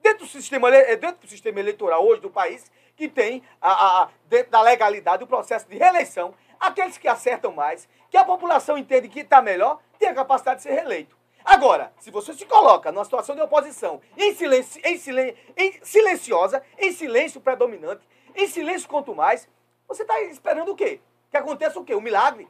Dentro 0.01 0.25
do 0.25 0.27
sistema, 0.27 0.69
dentro 0.71 1.17
do 1.21 1.27
sistema 1.27 1.59
eleitoral 1.59 2.05
hoje 2.05 2.21
do 2.21 2.29
país, 2.29 2.71
que 2.95 3.09
tem, 3.09 3.43
a, 3.61 4.03
a, 4.03 4.09
dentro 4.27 4.51
da 4.51 4.61
legalidade, 4.61 5.23
o 5.23 5.27
processo 5.27 5.67
de 5.67 5.77
reeleição, 5.77 6.33
aqueles 6.67 6.97
que 6.97 7.07
acertam 7.07 7.51
mais, 7.51 7.87
que 8.09 8.17
a 8.17 8.25
população 8.25 8.77
entende 8.77 9.09
que 9.09 9.21
está 9.21 9.41
melhor, 9.41 9.79
tem 9.97 10.09
a 10.09 10.13
capacidade 10.13 10.57
de 10.57 10.63
ser 10.63 10.73
reeleito. 10.73 11.17
Agora, 11.43 11.93
se 11.99 12.09
você 12.09 12.33
se 12.33 12.45
coloca 12.45 12.91
numa 12.91 13.05
situação 13.05 13.35
de 13.35 13.41
oposição, 13.41 14.01
em 14.17 14.33
silêncio, 14.33 14.81
em 14.83 14.97
silêncio, 14.97 15.37
em 15.55 15.79
silenciosa, 15.83 16.63
em 16.77 16.91
silêncio 16.91 17.39
predominante, 17.39 18.01
em 18.35 18.47
silêncio 18.47 18.89
quanto 18.89 19.13
mais, 19.13 19.47
você 19.87 20.01
está 20.01 20.19
esperando 20.21 20.71
o 20.71 20.75
quê? 20.75 20.99
Que 21.29 21.37
aconteça 21.37 21.79
o 21.79 21.85
quê? 21.85 21.93
Um 21.93 22.01
milagre? 22.01 22.49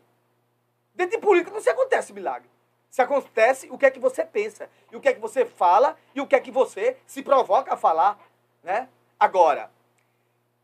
Dentro 0.93 1.17
de 1.17 1.25
política 1.25 1.51
não 1.51 1.60
se 1.60 1.69
acontece 1.69 2.13
milagre. 2.13 2.50
Se 2.89 3.01
acontece 3.01 3.67
o 3.69 3.77
que 3.77 3.86
é 3.86 3.91
que 3.91 4.00
você 4.00 4.24
pensa, 4.24 4.69
e 4.89 4.95
o 4.95 5.01
que 5.01 5.10
é 5.10 5.13
que 5.13 5.19
você 5.19 5.45
fala, 5.45 5.98
e 6.13 6.22
o 6.22 6.27
que 6.27 6.36
é 6.36 6.39
que 6.39 6.50
você 6.51 6.95
se 7.05 7.22
provoca 7.22 7.74
a 7.74 7.77
falar. 7.77 8.17
Né? 8.63 8.88
Agora, 9.19 9.69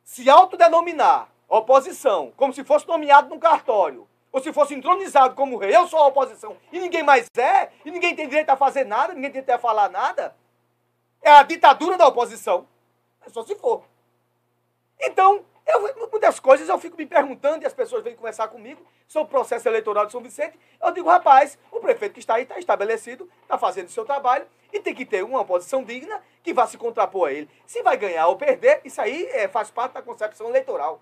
se 0.06 0.30
autodenominar 0.30 1.30
oposição, 1.58 2.32
como 2.38 2.54
se 2.54 2.64
fosse 2.64 2.88
nomeado 2.88 3.30
num 3.30 3.38
cartório, 3.38 4.08
ou 4.32 4.42
se 4.42 4.54
fosse 4.54 4.74
entronizado 4.74 5.36
como 5.36 5.58
rei, 5.58 5.76
eu 5.76 5.86
sou 5.86 6.00
a 6.00 6.08
oposição, 6.08 6.56
e 6.72 6.80
ninguém 6.80 7.04
mais 7.04 7.28
é, 7.38 7.70
e 7.84 7.92
ninguém 7.92 8.16
tem 8.16 8.28
direito 8.28 8.50
a 8.50 8.56
fazer 8.56 8.86
nada, 8.86 9.14
ninguém 9.14 9.32
tem 9.32 9.42
direito 9.42 9.58
a 9.58 9.62
falar 9.62 9.90
nada, 9.90 10.34
é 11.22 11.30
a 11.30 11.44
ditadura 11.44 11.98
da 11.98 12.08
oposição. 12.08 12.66
É 13.24 13.30
só 13.30 13.44
se 13.44 13.54
for. 13.56 13.84
Então, 15.00 15.46
eu, 15.68 16.10
muitas 16.10 16.40
coisas 16.40 16.68
eu 16.70 16.80
fico 16.80 16.98
me 16.98 17.06
perguntando, 17.06 17.64
e 17.64 17.68
as 17.68 17.74
pessoas 17.74 18.02
vêm 18.02 18.16
conversar 18.16 18.48
comigo 18.48 18.82
sobre 19.06 19.28
o 19.28 19.30
processo 19.30 19.68
eleitoral 19.68 20.06
de 20.06 20.14
São 20.14 20.22
Vicente. 20.22 20.58
Eu 20.82 20.92
digo, 20.92 21.10
rapaz, 21.10 21.60
o 21.70 21.82
prefeito 21.82 22.14
que 22.14 22.20
está 22.20 22.36
aí 22.36 22.44
está 22.44 22.58
estabelecido, 22.58 23.30
está 23.44 23.58
fazendo 23.58 23.88
o 23.88 23.92
seu 23.92 24.06
trabalho, 24.06 24.48
e 24.72 24.80
tem 24.80 24.96
que 24.96 25.06
ter 25.06 25.24
uma 25.24 25.44
posição 25.44 25.84
digna 25.84 26.24
que 26.42 26.54
vá 26.54 26.66
se 26.66 26.78
contrapor 26.78 27.28
a 27.28 27.34
ele. 27.34 27.50
Se 27.68 27.84
vai 27.84 27.98
ganhar 27.98 28.28
ou 28.28 28.38
perder, 28.38 28.82
isso 28.86 29.02
aí 29.02 29.26
é, 29.34 29.50
faz 29.50 29.70
parte 29.70 29.94
da 29.94 30.02
concepção 30.02 30.48
eleitoral. 30.48 31.02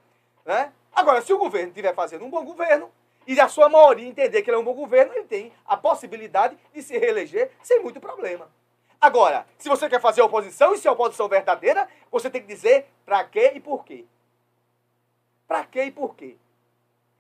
Né? 0.50 0.74
Agora, 0.91 1.22
se 1.22 1.32
o 1.32 1.38
governo 1.38 1.68
estiver 1.68 1.94
fazendo 1.94 2.25
um 2.25 2.29
bom 2.32 2.44
governo, 2.44 2.91
e 3.27 3.39
a 3.39 3.48
sua 3.48 3.70
maioria 3.70 4.08
entender 4.08 4.41
que 4.41 4.50
ele 4.50 4.58
é 4.58 4.60
um 4.60 4.63
bom 4.63 4.74
governo, 4.74 5.13
ele 5.13 5.25
tem 5.25 5.53
a 5.63 5.77
possibilidade 5.77 6.58
de 6.74 6.82
se 6.82 6.98
reeleger 6.98 7.51
sem 7.62 7.84
muito 7.84 8.01
problema. 8.01 8.50
Agora, 9.00 9.46
se 9.60 9.70
você 9.70 9.88
quer 9.88 10.01
fazer 10.01 10.24
oposição, 10.24 10.74
e 10.74 10.79
se 10.79 10.88
é 10.88 10.91
oposição 10.91 11.29
verdadeira, 11.29 11.88
você 12.12 12.32
tem 12.32 12.41
que 12.41 12.48
dizer 12.48 12.88
para 13.06 13.24
quê 13.25 13.51
e 13.53 13.60
por 13.60 13.86
quê. 13.86 14.06
Para 15.48 15.63
quê 15.65 15.84
e 15.84 15.91
por 15.91 16.15
quê? 16.15 16.36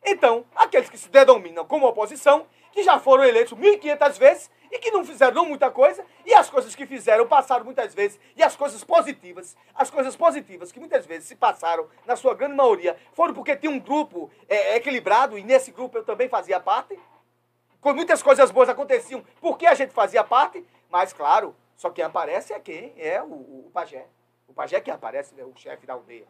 Então, 0.03 0.43
aqueles 0.55 0.89
que 0.89 0.97
se 0.97 1.09
denominam 1.09 1.63
como 1.65 1.85
oposição, 1.85 2.47
que 2.71 2.83
já 2.83 2.99
foram 2.99 3.23
eleitos 3.23 3.57
1.500 3.57 4.19
vezes 4.19 4.51
e 4.71 4.77
que 4.79 4.91
não 4.91 5.03
fizeram 5.03 5.45
muita 5.45 5.71
coisa, 5.71 6.05
e 6.25 6.33
as 6.33 6.49
coisas 6.49 6.75
que 6.75 6.85
fizeram 6.85 7.27
passaram 7.27 7.65
muitas 7.65 7.93
vezes, 7.93 8.19
e 8.35 8.43
as 8.43 8.55
coisas 8.55 8.83
positivas, 8.83 9.57
as 9.73 9.89
coisas 9.89 10.15
positivas 10.15 10.71
que 10.71 10.79
muitas 10.79 11.05
vezes 11.05 11.27
se 11.27 11.35
passaram, 11.35 11.87
na 12.05 12.15
sua 12.15 12.35
grande 12.35 12.55
maioria, 12.55 12.95
foram 13.13 13.33
porque 13.33 13.55
tinha 13.55 13.71
um 13.71 13.79
grupo 13.79 14.29
é, 14.47 14.75
equilibrado, 14.75 15.37
e 15.37 15.43
nesse 15.43 15.71
grupo 15.71 15.97
eu 15.97 16.03
também 16.03 16.29
fazia 16.29 16.59
parte, 16.59 16.97
com 17.81 17.93
muitas 17.93 18.21
coisas 18.21 18.51
boas 18.51 18.69
aconteciam 18.69 19.23
porque 19.39 19.65
a 19.65 19.73
gente 19.73 19.91
fazia 19.93 20.23
parte, 20.23 20.65
mas 20.89 21.13
claro, 21.13 21.55
só 21.77 21.89
quem 21.89 22.03
aparece 22.03 22.53
é 22.53 22.59
quem 22.59 22.93
é 22.97 23.21
o, 23.23 23.27
o, 23.27 23.71
pajé. 23.73 24.05
O 24.47 24.53
pajé 24.53 24.77
é 24.77 24.81
quem 24.81 24.93
aparece, 24.93 25.33
é 25.39 25.45
o 25.45 25.55
chefe 25.55 25.87
da 25.87 25.93
aldeia. 25.93 26.27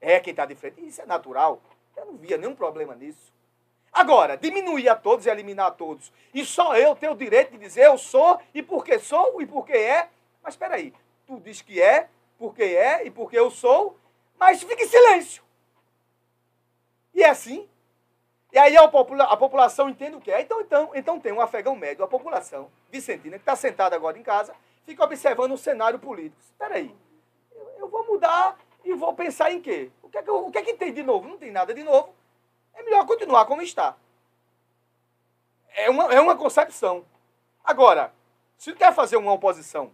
É 0.00 0.18
quem 0.18 0.32
está 0.32 0.44
de 0.44 0.56
frente, 0.56 0.84
isso 0.84 1.00
é 1.00 1.06
natural. 1.06 1.62
Eu 1.96 2.06
não 2.06 2.16
via 2.16 2.36
nenhum 2.36 2.56
problema 2.56 2.94
nisso. 2.96 3.32
Agora, 3.92 4.36
diminuir 4.36 4.88
a 4.88 4.94
todos 4.94 5.26
e 5.26 5.30
eliminar 5.30 5.66
a 5.66 5.70
todos. 5.70 6.12
E 6.32 6.44
só 6.44 6.76
eu 6.76 6.94
tenho 6.94 7.12
o 7.12 7.16
direito 7.16 7.52
de 7.52 7.58
dizer 7.58 7.86
eu 7.86 7.98
sou 7.98 8.40
e 8.54 8.62
porque 8.62 8.98
sou 8.98 9.42
e 9.42 9.46
porque 9.46 9.72
é. 9.72 10.08
Mas 10.42 10.54
espera 10.54 10.76
aí, 10.76 10.94
tu 11.26 11.40
diz 11.40 11.60
que 11.60 11.82
é, 11.82 12.08
porque 12.38 12.62
é 12.62 13.04
e 13.04 13.10
porque 13.10 13.38
eu 13.38 13.50
sou, 13.50 13.98
mas 14.38 14.62
fica 14.62 14.82
em 14.82 14.88
silêncio. 14.88 15.42
E 17.12 17.22
é 17.22 17.28
assim. 17.28 17.68
E 18.52 18.58
aí 18.58 18.76
a, 18.76 18.86
popula 18.88 19.24
a 19.24 19.36
população 19.36 19.88
entende 19.88 20.16
o 20.16 20.20
que 20.20 20.30
é. 20.30 20.40
Então, 20.40 20.60
então, 20.60 20.90
então 20.94 21.20
tem 21.20 21.32
um 21.32 21.40
afegão 21.40 21.74
médio, 21.74 22.04
a 22.04 22.08
população 22.08 22.70
vicentina, 22.90 23.36
que 23.36 23.42
está 23.42 23.56
sentada 23.56 23.96
agora 23.96 24.18
em 24.18 24.22
casa, 24.22 24.54
fica 24.86 25.04
observando 25.04 25.52
o 25.52 25.58
cenário 25.58 25.98
político. 25.98 26.40
Espera 26.40 26.76
aí, 26.76 26.94
eu, 27.52 27.72
eu, 27.78 27.88
vou 27.88 28.06
mudar 28.06 28.56
e 28.84 28.94
vou 28.94 29.12
pensar 29.14 29.52
em 29.52 29.60
quê? 29.60 29.90
O 30.00 30.08
que, 30.08 30.18
é 30.18 30.22
que, 30.22 30.30
o 30.30 30.50
que 30.50 30.58
é 30.58 30.62
que 30.62 30.74
tem 30.74 30.92
de 30.92 31.02
novo? 31.02 31.28
Não 31.28 31.36
tem 31.36 31.50
nada 31.50 31.74
de 31.74 31.82
novo 31.82 32.14
é 32.80 32.82
melhor 32.82 33.06
continuar 33.06 33.44
como 33.44 33.62
está. 33.62 33.96
É 35.68 35.88
uma, 35.88 36.12
é 36.12 36.20
uma 36.20 36.36
concepção. 36.36 37.04
Agora, 37.62 38.12
se 38.56 38.72
quer 38.72 38.92
fazer 38.94 39.16
uma 39.16 39.32
oposição 39.32 39.92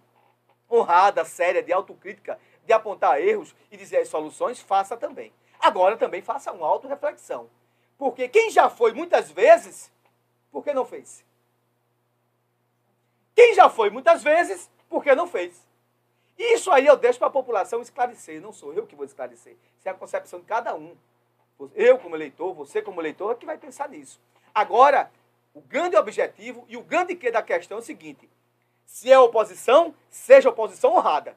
honrada, 0.70 1.24
séria, 1.24 1.62
de 1.62 1.72
autocrítica, 1.72 2.38
de 2.64 2.72
apontar 2.72 3.20
erros 3.20 3.54
e 3.70 3.76
dizer 3.76 3.98
as 3.98 4.08
soluções, 4.08 4.60
faça 4.60 4.96
também. 4.96 5.32
Agora 5.60 5.96
também 5.96 6.22
faça 6.22 6.52
uma 6.52 6.66
autorreflexão. 6.66 7.50
Porque 7.98 8.28
quem 8.28 8.50
já 8.50 8.68
foi 8.68 8.92
muitas 8.92 9.30
vezes, 9.30 9.92
por 10.50 10.62
que 10.62 10.72
não 10.72 10.84
fez? 10.84 11.24
Quem 13.34 13.54
já 13.54 13.68
foi 13.68 13.90
muitas 13.90 14.22
vezes, 14.22 14.70
por 14.88 15.02
que 15.02 15.14
não 15.14 15.26
fez? 15.26 15.66
Isso 16.38 16.70
aí 16.70 16.86
eu 16.86 16.96
deixo 16.96 17.18
para 17.18 17.28
a 17.28 17.30
população 17.30 17.80
esclarecer, 17.80 18.40
não 18.40 18.52
sou 18.52 18.72
eu 18.72 18.86
que 18.86 18.94
vou 18.94 19.04
esclarecer. 19.04 19.56
Isso 19.78 19.88
é 19.88 19.90
a 19.90 19.94
concepção 19.94 20.40
de 20.40 20.46
cada 20.46 20.74
um. 20.74 20.96
Eu, 21.74 21.98
como 21.98 22.16
eleitor, 22.16 22.52
você, 22.54 22.82
como 22.82 23.00
eleitor, 23.00 23.32
é 23.32 23.34
que 23.34 23.46
vai 23.46 23.56
pensar 23.56 23.88
nisso. 23.88 24.20
Agora, 24.54 25.10
o 25.54 25.60
grande 25.60 25.96
objetivo 25.96 26.64
e 26.68 26.76
o 26.76 26.82
grande 26.82 27.14
que 27.14 27.30
da 27.30 27.42
questão 27.42 27.78
é 27.78 27.80
o 27.80 27.84
seguinte: 27.84 28.28
se 28.84 29.10
é 29.10 29.18
oposição, 29.18 29.94
seja 30.10 30.50
oposição 30.50 30.94
honrada. 30.94 31.36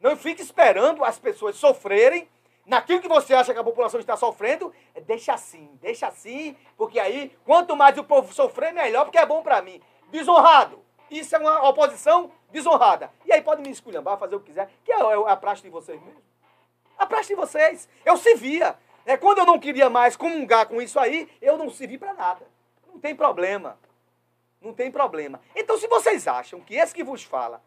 Não 0.00 0.16
fique 0.16 0.40
esperando 0.40 1.04
as 1.04 1.18
pessoas 1.18 1.56
sofrerem 1.56 2.28
naquilo 2.68 3.00
que 3.00 3.08
você 3.08 3.34
acha 3.34 3.52
que 3.52 3.58
a 3.58 3.64
população 3.64 3.98
está 3.98 4.16
sofrendo, 4.16 4.72
é 4.94 5.00
deixa 5.00 5.32
assim, 5.32 5.70
deixa 5.80 6.06
assim, 6.06 6.54
porque 6.76 7.00
aí, 7.00 7.34
quanto 7.44 7.74
mais 7.74 7.96
o 7.96 8.04
povo 8.04 8.32
sofrer, 8.32 8.72
melhor, 8.72 9.06
porque 9.06 9.18
é 9.18 9.26
bom 9.26 9.42
para 9.42 9.62
mim. 9.62 9.80
Desonrado. 10.10 10.78
Isso 11.10 11.34
é 11.34 11.38
uma 11.38 11.66
oposição 11.66 12.30
desonrada. 12.50 13.10
E 13.24 13.32
aí 13.32 13.40
pode 13.40 13.62
me 13.62 13.70
esculhambar, 13.70 14.18
fazer 14.18 14.36
o 14.36 14.40
que 14.40 14.48
quiser, 14.48 14.68
que 14.84 14.92
é 14.92 14.96
a 15.26 15.36
praxe 15.36 15.62
de 15.62 15.70
vocês 15.70 16.00
mesmo. 16.00 16.22
A 16.98 17.06
praxe 17.06 17.28
de 17.28 17.34
vocês. 17.34 17.88
Eu 18.04 18.16
se 18.16 18.34
via. 18.34 18.76
É, 19.08 19.16
quando 19.16 19.38
eu 19.38 19.46
não 19.46 19.58
queria 19.58 19.88
mais 19.88 20.16
comungar 20.16 20.68
com 20.68 20.82
isso 20.82 21.00
aí, 21.00 21.26
eu 21.40 21.56
não 21.56 21.70
servi 21.70 21.96
para 21.96 22.12
nada. 22.12 22.46
Não 22.86 23.00
tem 23.00 23.16
problema. 23.16 23.78
Não 24.60 24.74
tem 24.74 24.90
problema. 24.90 25.40
Então, 25.56 25.78
se 25.78 25.88
vocês 25.88 26.28
acham 26.28 26.60
que 26.60 26.74
esse 26.74 26.94
que 26.94 27.02
vos 27.02 27.22
fala 27.22 27.62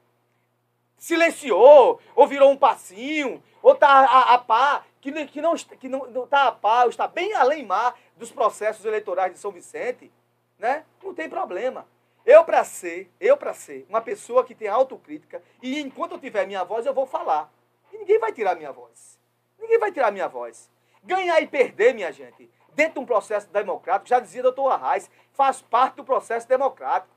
silenciou, 0.99 1.99
ou 2.15 2.27
virou 2.27 2.51
um 2.51 2.55
passinho, 2.55 3.41
ou 3.63 3.73
está 3.73 3.89
a, 3.89 4.35
a 4.35 4.37
pá, 4.37 4.85
que, 5.01 5.11
que, 5.25 5.41
não, 5.41 5.55
que 5.55 5.89
não, 5.89 6.05
não 6.11 6.27
tá 6.27 6.49
a 6.49 6.51
pá, 6.51 6.83
ou 6.83 6.91
está 6.91 7.07
bem 7.07 7.33
além 7.33 7.65
mar 7.65 7.99
dos 8.15 8.31
processos 8.31 8.85
eleitorais 8.85 9.33
de 9.33 9.39
São 9.39 9.51
Vicente, 9.51 10.11
né? 10.59 10.85
não 11.01 11.11
tem 11.11 11.27
problema. 11.27 11.87
Eu, 12.23 12.45
para 12.45 12.63
ser, 12.63 13.11
eu, 13.19 13.35
para 13.35 13.55
ser 13.55 13.83
uma 13.89 13.99
pessoa 13.99 14.45
que 14.45 14.53
tem 14.53 14.67
autocrítica, 14.67 15.41
e 15.59 15.81
enquanto 15.81 16.11
eu 16.11 16.19
tiver 16.19 16.45
minha 16.45 16.63
voz, 16.63 16.85
eu 16.85 16.93
vou 16.93 17.07
falar. 17.07 17.51
E 17.91 17.97
ninguém 17.97 18.19
vai 18.19 18.31
tirar 18.31 18.55
minha 18.55 18.71
voz. 18.71 19.19
Ninguém 19.59 19.79
vai 19.79 19.91
tirar 19.91 20.11
minha 20.11 20.27
voz. 20.27 20.69
Ganhar 21.03 21.41
e 21.41 21.47
perder, 21.47 21.93
minha 21.93 22.11
gente, 22.11 22.49
dentro 22.73 22.95
de 22.95 22.99
um 22.99 23.05
processo 23.05 23.49
democrático, 23.49 24.07
já 24.07 24.19
dizia 24.19 24.43
doutor 24.43 24.69
Arraes, 24.71 25.09
faz 25.33 25.61
parte 25.61 25.95
do 25.95 26.03
processo 26.03 26.47
democrático. 26.47 27.13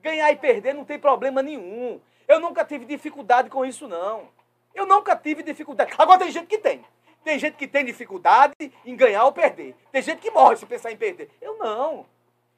Ganhar 0.00 0.30
e 0.30 0.36
perder 0.36 0.74
não 0.74 0.84
tem 0.84 0.98
problema 0.98 1.42
nenhum. 1.42 2.00
Eu 2.28 2.40
nunca 2.40 2.64
tive 2.64 2.84
dificuldade 2.84 3.48
com 3.48 3.64
isso, 3.64 3.88
não. 3.88 4.28
Eu 4.74 4.86
nunca 4.86 5.16
tive 5.16 5.42
dificuldade. 5.42 5.92
Agora 5.96 6.18
tem 6.18 6.30
gente 6.30 6.46
que 6.46 6.58
tem. 6.58 6.84
Tem 7.24 7.38
gente 7.38 7.56
que 7.56 7.66
tem 7.66 7.84
dificuldade 7.84 8.54
em 8.84 8.94
ganhar 8.94 9.24
ou 9.24 9.32
perder. 9.32 9.74
Tem 9.90 10.02
gente 10.02 10.20
que 10.20 10.30
morre 10.30 10.56
se 10.56 10.66
pensar 10.66 10.92
em 10.92 10.96
perder. 10.96 11.30
Eu 11.40 11.56
não. 11.56 12.06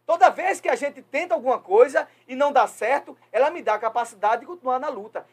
Toda 0.05 0.31
vez 0.31 0.61
que 0.61 0.69
a 0.69 0.75
gente 0.75 1.01
tenta 1.03 1.35
alguma 1.35 1.59
coisa 1.59 2.09
e 2.27 2.35
não 2.35 2.51
dá 2.53 2.67
certo, 2.67 3.17
ela 3.31 3.51
me 3.51 3.63
dá 3.63 3.75
a 3.75 3.79
capacidade 3.79 4.41
de 4.41 4.47
continuar 4.47 4.79
na 4.79 4.89
luta. 4.89 5.25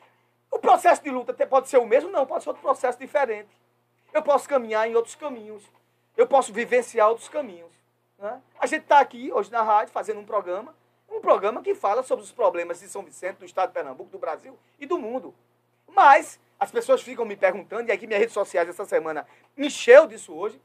O 0.51 0.59
processo 0.59 1.03
de 1.03 1.09
luta 1.09 1.33
pode 1.47 1.67
ser 1.67 1.77
o 1.77 1.85
mesmo? 1.85 2.09
Não, 2.09 2.25
pode 2.25 2.43
ser 2.43 2.49
outro 2.49 2.61
processo 2.61 2.99
diferente. 2.99 3.49
Eu 4.15 4.23
posso 4.23 4.47
caminhar 4.47 4.89
em 4.89 4.95
outros 4.95 5.13
caminhos. 5.13 5.61
Eu 6.15 6.25
posso 6.25 6.53
vivenciar 6.53 7.09
outros 7.09 7.27
caminhos. 7.27 7.69
Né? 8.17 8.41
A 8.57 8.65
gente 8.65 8.83
está 8.83 9.01
aqui 9.01 9.29
hoje 9.29 9.51
na 9.51 9.61
rádio 9.61 9.91
fazendo 9.91 10.21
um 10.21 10.25
programa, 10.25 10.73
um 11.09 11.19
programa 11.19 11.61
que 11.61 11.75
fala 11.75 12.01
sobre 12.01 12.23
os 12.23 12.31
problemas 12.31 12.79
de 12.79 12.87
São 12.87 13.03
Vicente, 13.03 13.39
do 13.39 13.45
estado 13.45 13.67
de 13.67 13.73
Pernambuco, 13.73 14.09
do 14.09 14.17
Brasil 14.17 14.57
e 14.79 14.85
do 14.85 14.97
mundo. 14.97 15.35
Mas 15.85 16.39
as 16.57 16.71
pessoas 16.71 17.01
ficam 17.01 17.25
me 17.25 17.35
perguntando, 17.35 17.89
e 17.89 17.91
aqui 17.91 18.07
minhas 18.07 18.21
redes 18.21 18.33
sociais 18.33 18.69
essa 18.69 18.85
semana 18.85 19.27
encheu 19.57 20.07
disso 20.07 20.33
hoje, 20.33 20.61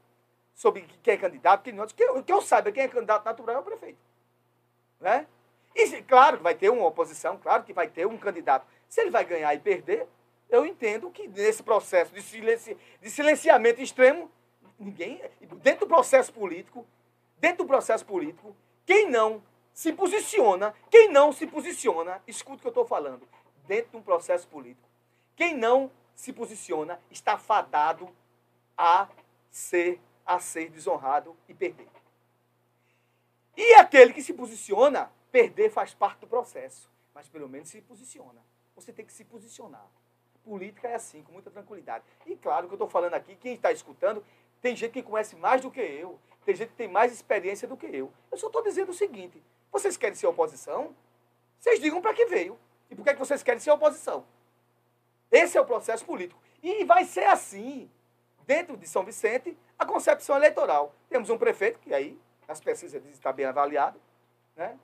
sobre 0.55 0.87
quem 1.03 1.15
é 1.15 1.17
candidato, 1.17 1.61
quem 1.61 1.73
não. 1.73 1.85
Que 1.87 2.03
eu, 2.03 2.23
que 2.23 2.31
eu 2.31 2.41
saiba, 2.41 2.71
quem 2.71 2.83
é 2.83 2.87
candidato 2.87 3.25
natural 3.25 3.57
é 3.57 3.59
o 3.59 3.63
prefeito. 3.63 3.99
Né? 4.97 5.27
E 5.75 6.01
claro 6.03 6.37
que 6.37 6.43
vai 6.43 6.55
ter 6.55 6.69
uma 6.69 6.85
oposição, 6.85 7.37
claro 7.37 7.63
que 7.63 7.73
vai 7.73 7.89
ter 7.89 8.07
um 8.07 8.17
candidato. 8.17 8.65
Se 8.87 9.01
ele 9.01 9.09
vai 9.09 9.25
ganhar 9.25 9.53
e 9.53 9.59
perder, 9.59 10.07
eu 10.51 10.65
entendo 10.65 11.09
que 11.09 11.27
nesse 11.29 11.63
processo 11.63 12.13
de, 12.13 12.21
silenci, 12.21 12.77
de 13.01 13.09
silenciamento 13.09 13.81
extremo, 13.81 14.29
ninguém, 14.77 15.21
dentro 15.63 15.85
do 15.85 15.87
processo 15.87 16.31
político, 16.33 16.85
dentro 17.37 17.63
do 17.63 17.67
processo 17.67 18.05
político, 18.05 18.53
quem 18.85 19.09
não 19.09 19.41
se 19.73 19.93
posiciona, 19.93 20.75
quem 20.89 21.09
não 21.09 21.31
se 21.31 21.47
posiciona, 21.47 22.21
escuta 22.27 22.57
o 22.57 22.59
que 22.59 22.67
eu 22.67 22.71
estou 22.71 22.85
falando, 22.85 23.25
dentro 23.65 23.91
de 23.91 23.97
um 23.97 24.01
processo 24.01 24.45
político, 24.49 24.87
quem 25.37 25.55
não 25.55 25.89
se 26.13 26.33
posiciona 26.33 26.99
está 27.09 27.37
fadado 27.37 28.13
a 28.77 29.07
ser, 29.49 30.01
a 30.25 30.37
ser 30.37 30.69
desonrado 30.69 31.35
e 31.47 31.53
perder. 31.53 31.87
E 33.55 33.73
aquele 33.75 34.11
que 34.11 34.21
se 34.21 34.33
posiciona, 34.33 35.11
perder 35.31 35.69
faz 35.69 35.93
parte 35.93 36.19
do 36.19 36.27
processo, 36.27 36.91
mas 37.13 37.29
pelo 37.29 37.47
menos 37.47 37.69
se 37.69 37.81
posiciona. 37.81 38.43
Você 38.75 38.91
tem 38.91 39.05
que 39.05 39.13
se 39.13 39.23
posicionar. 39.23 39.87
Política 40.43 40.87
é 40.87 40.95
assim, 40.95 41.21
com 41.23 41.33
muita 41.33 41.51
tranquilidade. 41.51 42.03
E 42.25 42.35
claro 42.35 42.67
que 42.67 42.73
eu 42.73 42.75
estou 42.75 42.89
falando 42.89 43.13
aqui, 43.13 43.35
quem 43.35 43.53
está 43.53 43.71
escutando, 43.71 44.23
tem 44.61 44.75
gente 44.75 44.91
que 44.91 45.03
conhece 45.03 45.35
mais 45.35 45.61
do 45.61 45.69
que 45.69 45.79
eu, 45.79 46.19
tem 46.45 46.55
gente 46.55 46.69
que 46.69 46.75
tem 46.75 46.87
mais 46.87 47.13
experiência 47.13 47.67
do 47.67 47.77
que 47.77 47.85
eu. 47.85 48.11
Eu 48.31 48.37
só 48.37 48.47
estou 48.47 48.63
dizendo 48.63 48.89
o 48.89 48.93
seguinte: 48.93 49.41
vocês 49.71 49.97
querem 49.97 50.15
ser 50.15 50.27
oposição? 50.27 50.95
Vocês 51.59 51.79
digam 51.79 52.01
para 52.01 52.13
que 52.13 52.25
veio. 52.25 52.57
E 52.89 52.95
por 52.95 53.03
que, 53.03 53.11
é 53.11 53.13
que 53.13 53.19
vocês 53.19 53.43
querem 53.43 53.59
ser 53.59 53.71
oposição? 53.71 54.25
Esse 55.31 55.57
é 55.57 55.61
o 55.61 55.65
processo 55.65 56.03
político. 56.03 56.41
E 56.61 56.83
vai 56.83 57.05
ser 57.05 57.25
assim, 57.25 57.89
dentro 58.45 58.75
de 58.75 58.87
São 58.87 59.03
Vicente, 59.03 59.57
a 59.77 59.85
concepção 59.85 60.35
eleitoral. 60.35 60.93
Temos 61.09 61.29
um 61.29 61.37
prefeito, 61.37 61.79
que 61.79 61.93
aí 61.93 62.19
as 62.47 62.59
pesquisas 62.59 62.99
dizem 62.99 63.15
está 63.15 63.31
bem 63.31 63.45
avaliado, 63.45 63.99
né? 64.55 64.77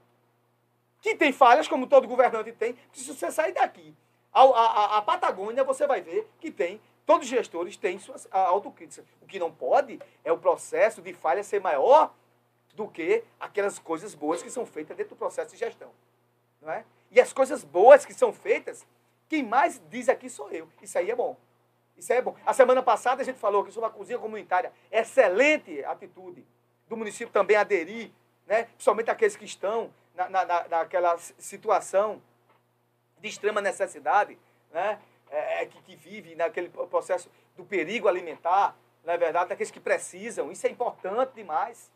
que 1.02 1.16
tem 1.16 1.32
falhas, 1.32 1.68
como 1.68 1.88
todo 1.88 2.08
governante 2.08 2.52
tem. 2.52 2.78
Se 2.92 3.14
você 3.14 3.32
sair 3.32 3.54
daqui 3.54 3.96
a, 4.42 4.66
a, 4.66 4.98
a, 4.98 5.02
Patagônia, 5.02 5.64
você 5.64 5.88
vai 5.88 6.02
ver 6.02 6.30
que 6.40 6.52
tem, 6.52 6.82
todos 7.06 7.26
os 7.26 7.30
gestores 7.30 7.78
têm 7.78 7.98
suas 8.00 8.28
autocríticas. 8.32 9.06
O 9.22 9.26
que 9.26 9.40
não 9.40 9.52
pode 9.52 10.00
é 10.24 10.32
o 10.32 10.38
processo 10.38 11.02
de 11.02 11.14
falha 11.14 11.44
ser 11.44 11.62
maior 11.62 12.14
do 12.74 12.88
que 12.88 13.24
aquelas 13.40 13.80
coisas 13.80 14.14
boas 14.14 14.44
que 14.44 14.52
são 14.52 14.66
feitas 14.66 14.96
dentro 14.96 15.16
do 15.16 15.18
processo 15.18 15.52
de 15.52 15.58
gestão. 15.58 15.90
Não 16.62 16.72
é? 16.72 16.86
E 17.10 17.20
as 17.20 17.34
coisas 17.34 17.64
boas 17.64 18.06
que 18.06 18.14
são 18.14 18.32
feitas, 18.32 18.86
quem 19.28 19.44
mais 19.44 19.82
diz 19.90 20.10
aqui 20.10 20.30
sou 20.30 20.52
eu. 20.52 20.68
Isso 20.82 20.98
aí 20.98 21.10
é 21.10 21.16
bom. 21.16 21.36
Isso 21.98 22.14
aí 22.14 22.20
é 22.20 22.22
bom. 22.22 22.36
A 22.46 22.54
semana 22.54 22.84
passada 22.84 23.22
a 23.22 23.26
gente 23.26 23.40
falou 23.40 23.64
que 23.64 23.72
sobre 23.72 23.90
a 23.90 23.92
cozinha 23.92 24.20
comunitária. 24.20 24.72
Excelente 24.92 25.84
atitude 25.86 26.46
do 26.88 26.96
município 26.96 27.34
também 27.34 27.58
aderir, 27.58 28.12
né? 28.46 28.66
principalmente 28.66 29.10
aqueles 29.10 29.36
que 29.36 29.46
estão 29.46 29.92
na, 30.14 30.30
na, 30.30 30.68
naquela 30.68 31.18
situação 31.18 32.22
de 33.20 33.28
extrema 33.28 33.62
necessidade, 33.62 34.38
né? 34.72 35.00
É, 35.30 35.64
é, 35.64 35.66
que, 35.66 35.82
que 35.82 35.96
vive 35.96 36.36
naquele 36.36 36.70
processo 36.70 37.30
do 37.56 37.66
perigo 37.66 38.08
alimentar, 38.08 38.78
na 39.04 39.14
é 39.14 39.18
verdade, 39.18 39.50
daqueles 39.50 39.72
que 39.72 39.80
precisam. 39.80 40.52
Isso 40.52 40.66
é 40.66 40.70
importante 40.70 41.34
demais. 41.34 41.92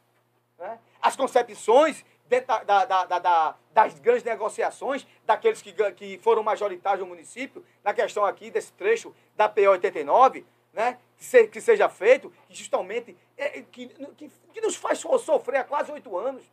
Né? 0.57 0.77
As 1.01 1.15
concepções 1.15 2.03
da, 2.27 2.85
da, 2.85 3.05
da, 3.05 3.55
das 3.73 3.99
grandes 3.99 4.23
negociações, 4.23 5.07
daqueles 5.25 5.61
que, 5.61 5.73
que 5.93 6.17
foram 6.19 6.43
majoritários 6.43 7.01
no 7.01 7.07
município, 7.07 7.65
na 7.83 7.93
questão 7.93 8.25
aqui 8.25 8.49
desse 8.49 8.71
trecho 8.73 9.13
da 9.35 9.47
PO 9.49 9.69
89, 9.69 10.45
né? 10.73 10.97
que, 11.17 11.25
se, 11.25 11.47
que 11.47 11.61
seja 11.61 11.87
feito, 11.89 12.33
justamente 12.49 13.17
é, 13.37 13.61
que, 13.61 13.87
que, 14.15 14.29
que 14.53 14.61
nos 14.61 14.75
faz 14.75 14.99
sofrer 14.99 15.57
há 15.57 15.63
quase 15.63 15.91
oito 15.91 16.17
anos 16.17 16.43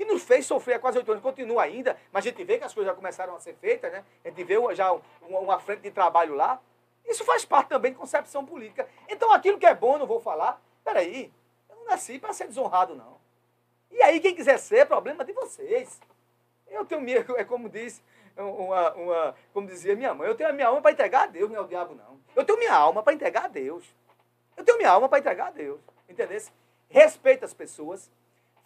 que 0.00 0.04
nos 0.06 0.22
fez 0.22 0.46
sofrer 0.46 0.76
há 0.76 0.78
quase 0.78 0.96
oito 0.96 1.10
anos, 1.10 1.22
continua 1.22 1.62
ainda, 1.62 1.94
mas 2.10 2.24
a 2.24 2.30
gente 2.30 2.42
vê 2.42 2.56
que 2.56 2.64
as 2.64 2.72
coisas 2.72 2.90
já 2.90 2.96
começaram 2.96 3.36
a 3.36 3.38
ser 3.38 3.54
feitas, 3.56 3.92
né? 3.92 4.02
A 4.24 4.28
gente 4.30 4.42
vê 4.44 4.54
já 4.74 4.90
uma, 5.20 5.60
frente 5.60 5.82
de 5.82 5.90
trabalho 5.90 6.34
lá. 6.34 6.58
Isso 7.04 7.22
faz 7.22 7.44
parte 7.44 7.68
também 7.68 7.92
de 7.92 7.98
concepção 7.98 8.46
política. 8.46 8.88
Então, 9.10 9.30
aquilo 9.30 9.58
que 9.58 9.66
é 9.66 9.74
bom, 9.74 9.98
não 9.98 10.06
vou 10.06 10.18
falar. 10.18 10.58
Peraí, 10.82 11.30
eu 11.68 11.76
não 11.76 11.84
nasci 11.84 12.18
para 12.18 12.32
ser 12.32 12.46
desonrado, 12.46 12.94
não. 12.94 13.18
E 13.90 14.00
aí, 14.00 14.20
quem 14.20 14.34
quiser 14.34 14.58
ser, 14.58 14.78
é 14.78 14.84
problema 14.86 15.22
de 15.22 15.34
vocês. 15.34 16.00
Eu 16.66 16.86
tenho 16.86 17.02
medo, 17.02 17.36
é 17.36 17.44
como 17.44 17.68
disse, 17.68 18.02
uma, 18.38 18.94
uma, 18.94 19.34
como 19.52 19.66
dizia 19.66 19.94
minha 19.94 20.14
mãe, 20.14 20.26
eu 20.28 20.34
tenho 20.34 20.48
a 20.48 20.52
minha 20.54 20.68
alma 20.68 20.80
para 20.80 20.92
entregar 20.92 21.24
a 21.24 21.26
Deus, 21.26 21.50
não 21.50 21.58
é 21.58 21.60
o 21.60 21.68
diabo, 21.68 21.94
não. 21.94 22.18
Eu 22.34 22.42
tenho 22.42 22.58
minha 22.58 22.72
alma 22.72 23.02
para 23.02 23.12
entregar 23.12 23.44
a 23.44 23.48
Deus. 23.48 23.84
Eu 24.56 24.64
tenho 24.64 24.78
minha 24.78 24.90
alma 24.90 25.10
para 25.10 25.18
entregar 25.18 25.48
a 25.48 25.50
Deus. 25.50 25.78
Entendeu? 26.08 26.40
Respeita 26.88 27.44
as 27.44 27.52
pessoas, 27.52 28.10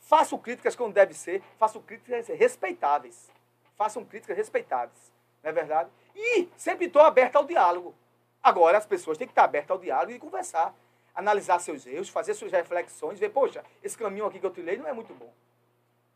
Façam 0.05 0.39
críticas 0.39 0.77
como 0.77 0.93
deve 0.93 1.15
ser, 1.15 1.43
façam 1.59 1.81
críticas 1.81 2.29
respeitáveis. 2.29 3.31
Façam 3.75 4.05
críticas 4.05 4.37
respeitáveis. 4.37 5.13
Não 5.43 5.51
é 5.51 5.53
verdade? 5.53 5.91
E 6.15 6.49
sempre 6.57 6.87
estou 6.87 7.03
aberto 7.03 7.37
ao 7.37 7.45
diálogo. 7.45 7.95
Agora, 8.43 8.77
as 8.77 8.85
pessoas 8.85 9.17
têm 9.17 9.27
que 9.27 9.33
estar 9.33 9.45
abertas 9.45 9.71
ao 9.71 9.79
diálogo 9.79 10.13
e 10.13 10.19
conversar. 10.19 10.75
Analisar 11.15 11.59
seus 11.59 11.87
erros, 11.87 12.09
fazer 12.09 12.35
suas 12.35 12.53
reflexões, 12.53 13.19
ver, 13.19 13.31
poxa, 13.31 13.65
esse 13.83 13.97
caminho 13.97 14.27
aqui 14.27 14.39
que 14.39 14.45
eu 14.45 14.51
trilhei 14.51 14.77
não 14.77 14.87
é 14.87 14.93
muito 14.93 15.15
bom. 15.15 15.33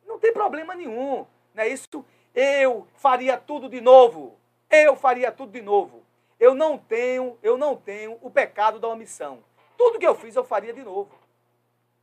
Não 0.04 0.18
tem 0.18 0.32
problema 0.32 0.74
nenhum. 0.74 1.26
Não 1.54 1.62
é 1.62 1.68
isso? 1.68 2.04
Eu 2.34 2.86
faria 2.94 3.38
tudo 3.38 3.68
de 3.68 3.80
novo. 3.80 4.38
Eu 4.68 4.96
faria 4.96 5.32
tudo 5.32 5.52
de 5.52 5.62
novo. 5.62 6.02
Eu 6.38 6.54
não 6.54 6.76
tenho, 6.76 7.38
eu 7.42 7.56
não 7.56 7.74
tenho 7.74 8.18
o 8.20 8.30
pecado 8.30 8.78
da 8.78 8.88
omissão. 8.88 9.42
Tudo 9.78 9.98
que 9.98 10.06
eu 10.06 10.14
fiz 10.14 10.36
eu 10.36 10.44
faria 10.44 10.74
de 10.74 10.82
novo. 10.82 11.10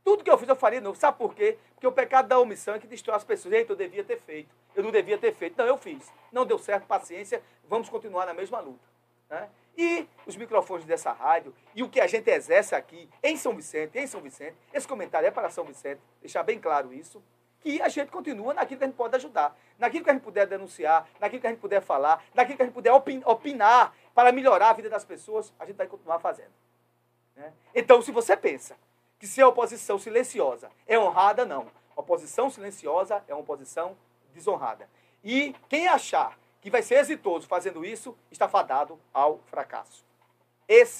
Tudo 0.06 0.22
que 0.22 0.30
eu 0.30 0.38
fiz 0.38 0.48
eu 0.48 0.54
faria 0.54 0.78
de 0.78 0.84
novo. 0.84 0.96
Sabe 0.96 1.18
por 1.18 1.34
quê? 1.34 1.58
Porque 1.74 1.84
o 1.84 1.90
pecado 1.90 2.28
da 2.28 2.38
omissão 2.38 2.76
é 2.76 2.78
que 2.78 2.86
destrói 2.86 3.16
as 3.16 3.24
pessoas. 3.24 3.52
Eita, 3.52 3.72
eu 3.72 3.76
devia 3.76 4.04
ter 4.04 4.20
feito. 4.20 4.54
Eu 4.76 4.84
não 4.84 4.92
devia 4.92 5.18
ter 5.18 5.34
feito. 5.34 5.58
Não, 5.58 5.66
eu 5.66 5.76
fiz. 5.76 6.12
Não 6.30 6.46
deu 6.46 6.60
certo, 6.60 6.86
paciência. 6.86 7.42
Vamos 7.68 7.88
continuar 7.88 8.24
na 8.24 8.32
mesma 8.32 8.60
luta. 8.60 8.84
Né? 9.28 9.48
E 9.76 10.08
os 10.24 10.36
microfones 10.36 10.86
dessa 10.86 11.10
rádio 11.10 11.52
e 11.74 11.82
o 11.82 11.88
que 11.88 12.00
a 12.00 12.06
gente 12.06 12.30
exerce 12.30 12.72
aqui 12.72 13.10
em 13.20 13.36
São 13.36 13.52
Vicente, 13.56 13.98
em 13.98 14.06
São 14.06 14.20
Vicente, 14.20 14.54
esse 14.72 14.86
comentário 14.86 15.26
é 15.26 15.30
para 15.32 15.50
São 15.50 15.64
Vicente, 15.64 16.00
deixar 16.20 16.44
bem 16.44 16.60
claro 16.60 16.92
isso, 16.92 17.20
que 17.58 17.82
a 17.82 17.88
gente 17.88 18.12
continua 18.12 18.54
naquilo 18.54 18.78
que 18.78 18.84
a 18.84 18.86
gente 18.86 18.96
pode 18.96 19.16
ajudar, 19.16 19.58
naquilo 19.76 20.04
que 20.04 20.10
a 20.10 20.12
gente 20.12 20.22
puder 20.22 20.46
denunciar, 20.46 21.08
naquilo 21.18 21.40
que 21.40 21.48
a 21.48 21.50
gente 21.50 21.58
puder 21.58 21.82
falar, 21.82 22.22
naquilo 22.32 22.56
que 22.56 22.62
a 22.62 22.66
gente 22.66 22.74
puder 22.74 22.92
opinar 22.92 23.92
para 24.14 24.30
melhorar 24.30 24.70
a 24.70 24.72
vida 24.72 24.88
das 24.88 25.04
pessoas, 25.04 25.52
a 25.58 25.66
gente 25.66 25.76
vai 25.76 25.88
continuar 25.88 26.20
fazendo. 26.20 26.52
Né? 27.34 27.52
Então, 27.74 28.00
se 28.00 28.12
você 28.12 28.36
pensa 28.36 28.76
que 29.18 29.26
se 29.26 29.40
a 29.40 29.48
oposição 29.48 29.98
silenciosa 29.98 30.70
é 30.86 30.98
honrada, 30.98 31.44
não. 31.44 31.66
Oposição 31.94 32.50
silenciosa 32.50 33.24
é 33.26 33.34
uma 33.34 33.40
oposição 33.40 33.96
desonrada. 34.34 34.88
E 35.24 35.54
quem 35.68 35.88
achar 35.88 36.38
que 36.60 36.70
vai 36.70 36.82
ser 36.82 36.96
exitoso 36.96 37.46
fazendo 37.46 37.84
isso, 37.84 38.16
está 38.30 38.48
fadado 38.48 38.98
ao 39.14 39.38
fracasso. 39.46 40.04
Esse 40.66 40.94